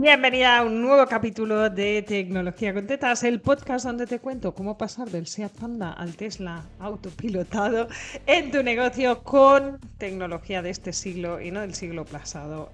[0.00, 4.78] Bienvenida a un nuevo capítulo de Tecnología con Tetas, el podcast donde te cuento cómo
[4.78, 7.86] pasar del Seat Panda al Tesla autopilotado
[8.24, 12.72] en tu negocio con tecnología de este siglo y no del siglo pasado.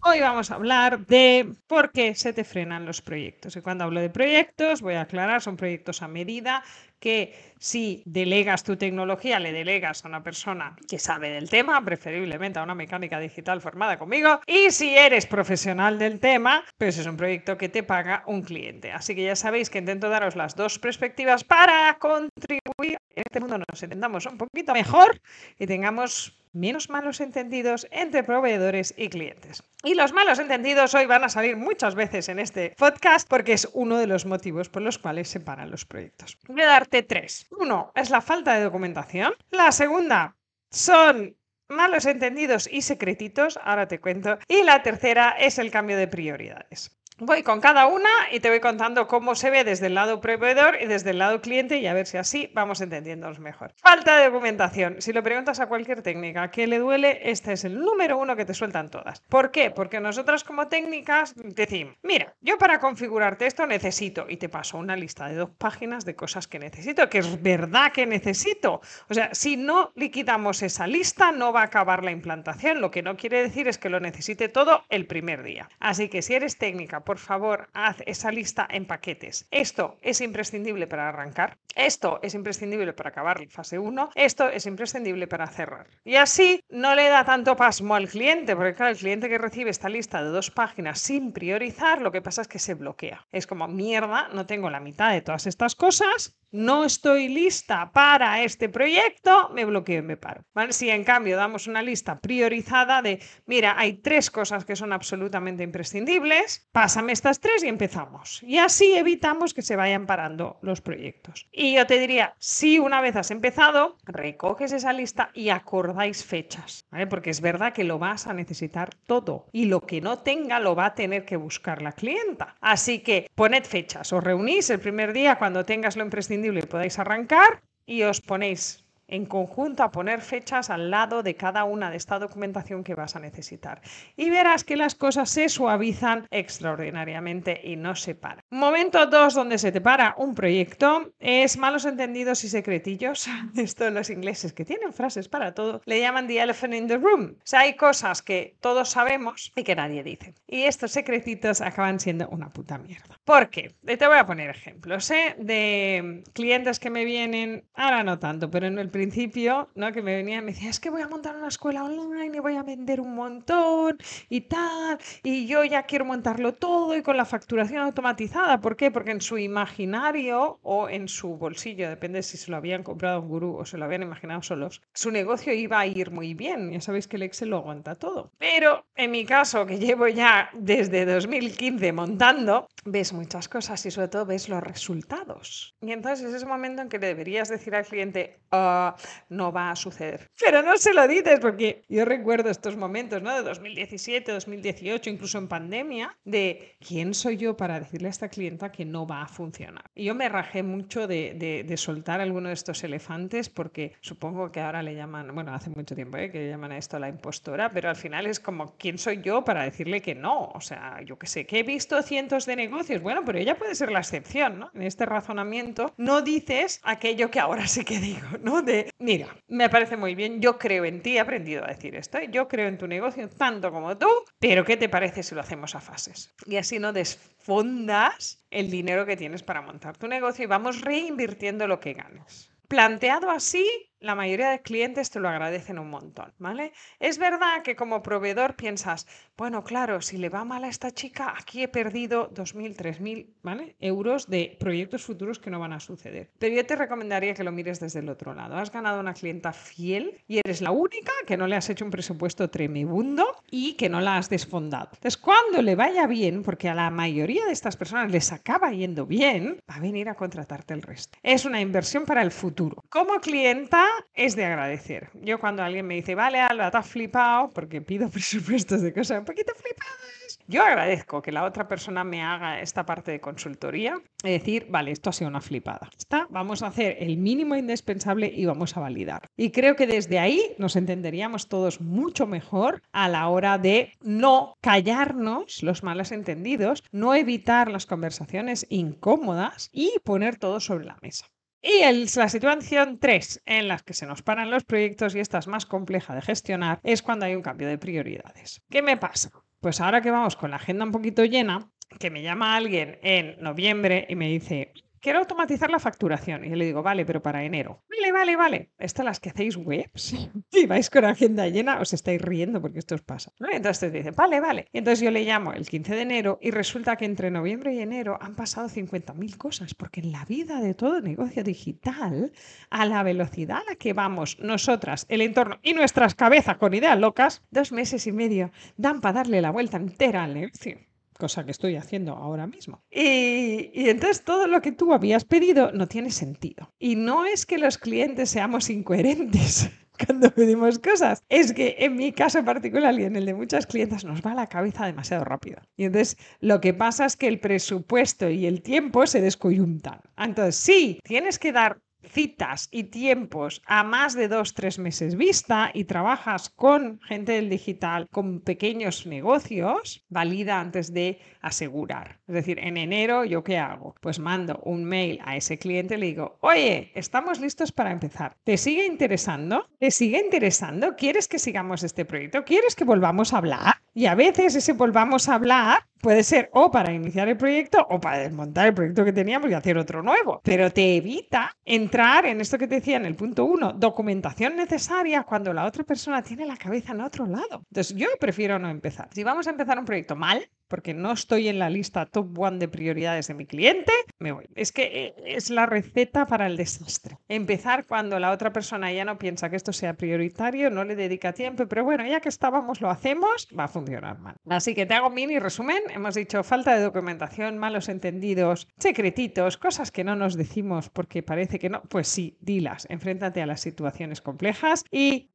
[0.00, 3.54] Hoy vamos a hablar de por qué se te frenan los proyectos.
[3.56, 6.62] Y cuando hablo de proyectos, voy a aclarar, son proyectos a medida
[7.00, 12.58] que si delegas tu tecnología, le delegas a una persona que sabe del tema, preferiblemente
[12.58, 17.16] a una mecánica digital formada conmigo, y si eres profesional del tema, pues es un
[17.16, 18.92] proyecto que te paga un cliente.
[18.92, 23.58] Así que ya sabéis que intento daros las dos perspectivas para contribuir en este mundo
[23.58, 25.20] nos entendamos un poquito mejor
[25.58, 29.62] y tengamos menos malos entendidos entre proveedores y clientes.
[29.82, 33.68] Y los malos entendidos hoy van a salir muchas veces en este podcast porque es
[33.72, 36.38] uno de los motivos por los cuales se paran los proyectos.
[36.48, 37.46] Voy a darte tres.
[37.50, 39.34] Uno es la falta de documentación.
[39.50, 40.36] La segunda
[40.70, 41.36] son
[41.68, 44.38] malos entendidos y secretitos, ahora te cuento.
[44.48, 46.98] Y la tercera es el cambio de prioridades.
[47.20, 50.78] Voy con cada una y te voy contando cómo se ve desde el lado proveedor
[50.80, 53.74] y desde el lado cliente y a ver si así vamos entendiéndonos mejor.
[53.82, 55.02] Falta de documentación.
[55.02, 58.44] Si lo preguntas a cualquier técnica que le duele, este es el número uno que
[58.44, 59.20] te sueltan todas.
[59.28, 59.72] ¿Por qué?
[59.72, 64.94] Porque nosotras como técnicas decimos, mira, yo para configurarte esto necesito y te paso una
[64.94, 68.80] lista de dos páginas de cosas que necesito, que es verdad que necesito.
[69.08, 72.80] O sea, si no liquidamos esa lista, no va a acabar la implantación.
[72.80, 75.68] Lo que no quiere decir es que lo necesite todo el primer día.
[75.80, 79.48] Así que si eres técnica, por favor, haz esa lista en paquetes.
[79.50, 84.66] Esto es imprescindible para arrancar, esto es imprescindible para acabar la fase 1, esto es
[84.66, 85.86] imprescindible para cerrar.
[86.04, 89.70] Y así no le da tanto pasmo al cliente, porque claro, el cliente que recibe
[89.70, 93.26] esta lista de dos páginas sin priorizar, lo que pasa es que se bloquea.
[93.32, 98.42] Es como, mierda, no tengo la mitad de todas estas cosas, no estoy lista para
[98.42, 100.42] este proyecto, me bloqueo y me paro.
[100.70, 105.62] Si en cambio damos una lista priorizada de, mira, hay tres cosas que son absolutamente
[105.62, 108.42] imprescindibles, pásame estas tres y empezamos.
[108.42, 111.46] Y así evitamos que se vayan parando los proyectos.
[111.52, 116.86] Y yo te diría, si una vez has empezado, recoges esa lista y acordáis fechas,
[117.10, 120.74] porque es verdad que lo vas a necesitar todo y lo que no tenga lo
[120.74, 122.56] va a tener que buscar la clienta.
[122.60, 127.62] Así que poned fechas, os reunís el primer día cuando tengas lo imprescindible podáis arrancar
[127.86, 132.18] y os ponéis en conjunto a poner fechas al lado de cada una de esta
[132.18, 133.80] documentación que vas a necesitar.
[134.16, 138.44] Y verás que las cosas se suavizan extraordinariamente y no se paran.
[138.50, 143.28] Momento 2 donde se te para un proyecto es malos entendidos y secretillos.
[143.56, 147.36] Esto los ingleses que tienen frases para todo le llaman the elephant in the room.
[147.38, 150.34] O sea, hay cosas que todos sabemos y que nadie dice.
[150.46, 153.18] Y estos secretitos acaban siendo una puta mierda.
[153.24, 153.74] ¿Por qué?
[153.84, 155.34] Te voy a poner ejemplos ¿eh?
[155.38, 159.92] de clientes que me vienen, ahora no tanto, pero en el principio, ¿no?
[159.92, 162.40] Que me venía y me decía, es que voy a montar una escuela online y
[162.40, 163.96] voy a vender un montón
[164.28, 168.60] y tal, y yo ya quiero montarlo todo y con la facturación automatizada.
[168.60, 168.90] ¿Por qué?
[168.90, 173.28] Porque en su imaginario o en su bolsillo, depende si se lo habían comprado un
[173.28, 176.72] gurú o se lo habían imaginado solos, su negocio iba a ir muy bien.
[176.72, 178.32] Ya sabéis que el Excel lo aguanta todo.
[178.38, 184.08] Pero en mi caso, que llevo ya desde 2015 montando, ves muchas cosas y sobre
[184.08, 185.76] todo ves los resultados.
[185.80, 188.87] Y entonces es ese momento en que le deberías decir al cliente, uh,
[189.28, 190.30] no va a suceder.
[190.38, 193.34] Pero no se lo dices porque yo recuerdo estos momentos, ¿no?
[193.34, 198.70] De 2017, 2018, incluso en pandemia, de quién soy yo para decirle a esta clienta
[198.72, 199.84] que no va a funcionar.
[199.94, 204.60] Y yo me rajé mucho de, de, soltar alguno de estos elefantes porque supongo que
[204.60, 206.30] ahora le llaman, bueno, hace mucho tiempo ¿eh?
[206.30, 209.62] que llaman a esto la impostora, pero al final es como, ¿quién soy yo para
[209.62, 210.50] decirle que no?
[210.54, 213.74] O sea, yo que sé, que he visto cientos de negocios, bueno, pero ella puede
[213.74, 214.70] ser la excepción, ¿no?
[214.74, 218.62] En este razonamiento no dices aquello que ahora sí que digo, ¿no?
[218.62, 222.18] De mira, me parece muy bien, yo creo en ti, he aprendido a decir esto,
[222.30, 224.08] yo creo en tu negocio tanto como tú,
[224.38, 226.34] pero ¿qué te parece si lo hacemos a fases?
[226.46, 231.66] Y así no desfondas el dinero que tienes para montar tu negocio y vamos reinvirtiendo
[231.66, 232.50] lo que ganas.
[232.68, 233.66] Planteado así,
[234.00, 236.72] la mayoría de clientes te lo agradecen un montón, ¿vale?
[237.00, 239.06] Es verdad que como proveedor piensas,
[239.36, 243.76] bueno, claro, si le va mal a esta chica, aquí he perdido 2.000, 3.000, ¿vale?
[243.80, 246.30] Euros de proyectos futuros que no van a suceder.
[246.38, 248.56] Pero yo te recomendaría que lo mires desde el otro lado.
[248.56, 251.90] Has ganado una clienta fiel y eres la única que no le has hecho un
[251.90, 254.90] presupuesto tremibundo y que no la has desfondado.
[254.92, 259.06] Entonces, cuando le vaya bien, porque a la mayoría de estas personas les acaba yendo
[259.06, 261.18] bien, va a venir a contratarte el resto.
[261.22, 262.84] Es una inversión para el futuro.
[262.88, 265.10] Como clienta, es de agradecer.
[265.14, 269.20] Yo cuando alguien me dice, vale, Alba, te has flipado, porque pido presupuestos de cosas
[269.20, 274.00] un poquito flipadas, yo agradezco que la otra persona me haga esta parte de consultoría
[274.24, 275.90] y decir, vale, esto ha sido una flipada.
[275.96, 279.28] Está, vamos a hacer el mínimo indispensable y vamos a validar.
[279.36, 284.54] Y creo que desde ahí nos entenderíamos todos mucho mejor a la hora de no
[284.60, 291.26] callarnos los malos entendidos, no evitar las conversaciones incómodas y poner todo sobre la mesa.
[291.60, 291.80] Y
[292.16, 295.66] la situación 3 en las que se nos paran los proyectos y esta es más
[295.66, 298.62] compleja de gestionar es cuando hay un cambio de prioridades.
[298.70, 299.30] ¿Qué me pasa?
[299.60, 303.40] Pues ahora que vamos con la agenda un poquito llena, que me llama alguien en
[303.40, 306.44] noviembre y me dice, quiero automatizar la facturación.
[306.44, 307.82] Y yo le digo, vale, pero para enero.
[307.88, 308.70] Vale, vale, vale.
[308.78, 310.14] Estas las que hacéis webs
[310.52, 313.32] y vais con agenda llena, os estáis riendo porque esto os pasa.
[313.50, 314.68] Entonces te dicen, vale, vale.
[314.72, 317.80] Y entonces yo le llamo el 15 de enero y resulta que entre noviembre y
[317.80, 322.32] enero han pasado 50.000 cosas, porque en la vida de todo negocio digital,
[322.70, 326.98] a la velocidad a la que vamos nosotras, el entorno y nuestras cabezas con ideas
[326.98, 330.87] locas, dos meses y medio dan para darle la vuelta entera al negocio
[331.18, 332.82] cosa que estoy haciendo ahora mismo.
[332.90, 336.72] Y, entonces todo lo que tú habías pedido no tiene sentido.
[336.78, 339.70] Y no es que los clientes seamos incoherentes
[340.06, 341.22] cuando pedimos cosas.
[341.28, 344.46] Es que en mi caso particular y en el de muchas clientes nos va la
[344.46, 345.60] cabeza demasiado rápido.
[345.76, 350.00] Y entonces lo que pasa es que el presupuesto y el tiempo se descoyuntan.
[350.16, 355.70] Entonces sí, tienes que dar citas y tiempos a más de dos, tres meses vista
[355.72, 362.18] y trabajas con gente del digital, con pequeños negocios, valida antes de asegurar.
[362.26, 363.94] Es decir, en enero, ¿yo qué hago?
[364.00, 368.36] Pues mando un mail a ese cliente y le digo, oye, estamos listos para empezar.
[368.44, 369.68] ¿Te sigue interesando?
[369.78, 370.96] ¿Te sigue interesando?
[370.96, 372.44] ¿Quieres que sigamos este proyecto?
[372.44, 373.74] ¿Quieres que volvamos a hablar?
[373.94, 378.00] Y a veces ese volvamos a hablar puede ser o para iniciar el proyecto o
[378.00, 380.40] para desmontar el proyecto que teníamos y hacer otro nuevo.
[380.44, 385.22] Pero te evita entrar en esto que te decía en el punto uno, documentación necesaria
[385.22, 387.62] cuando la otra persona tiene la cabeza en otro lado.
[387.70, 389.08] Entonces yo prefiero no empezar.
[389.12, 392.58] Si vamos a empezar un proyecto mal, porque no estoy en la lista top one
[392.58, 394.46] de prioridades de mi cliente, me voy.
[394.54, 397.18] Es que eh, es la receta para el desastre.
[397.28, 401.32] Empezar cuando la otra persona ya no piensa que esto sea prioritario, no le dedica
[401.32, 404.36] tiempo, pero bueno, ya que estábamos, lo hacemos, va a funcionar mal.
[404.48, 405.82] Así que te hago mini resumen.
[405.90, 411.58] Hemos dicho falta de documentación, malos entendidos, secretitos, cosas que no nos decimos porque parece
[411.58, 411.82] que no.
[411.82, 415.30] Pues sí, dilas, enfréntate a las situaciones complejas y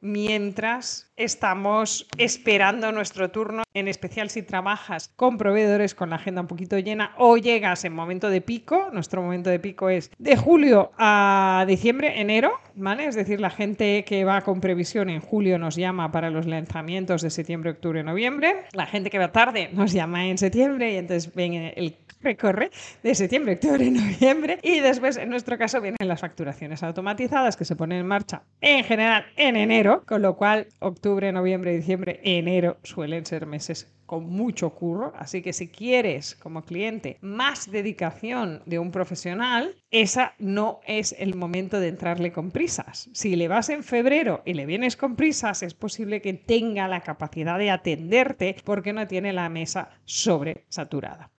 [0.00, 6.46] mientras estamos esperando nuestro turno, en especial si trabajas con proveedores con la agenda un
[6.46, 10.92] poquito llena o llegas en momento de pico, nuestro momento de pico es de julio
[10.98, 13.06] a diciembre, enero, ¿vale?
[13.06, 17.22] Es decir, la gente que va con previsión en julio nos llama para los lanzamientos
[17.22, 21.34] de septiembre, octubre, noviembre, la gente que va tarde nos llama en septiembre y entonces
[21.34, 22.70] ven el recorre
[23.02, 24.58] de septiembre, octubre, noviembre.
[24.62, 28.84] Y después en nuestro caso vienen las facturaciones automatizadas que se ponen en marcha en
[28.84, 34.70] general en enero, con lo cual octubre, noviembre, diciembre, enero suelen ser meses con mucho
[34.70, 41.14] curro, así que si quieres como cliente más dedicación de un profesional, esa no es
[41.18, 43.10] el momento de entrarle con prisas.
[43.12, 47.02] Si le vas en febrero y le vienes con prisas, es posible que tenga la
[47.02, 51.30] capacidad de atenderte porque no tiene la mesa sobresaturada.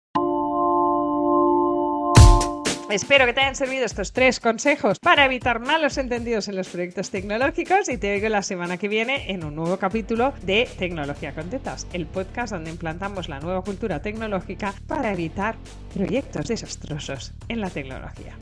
[2.89, 7.12] Espero que te hayan servido estos tres consejos para evitar malos entendidos en los proyectos
[7.12, 11.51] tecnológicos y te veo la semana que viene en un nuevo capítulo de Tecnología con
[11.51, 15.56] Tetas, el podcast donde implantamos la nueva cultura tecnológica para evitar
[15.94, 18.36] proyectos desastrosos en la tecnología.